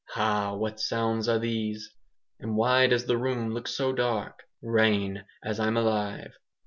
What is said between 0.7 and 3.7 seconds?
sounds are these? And why does the room look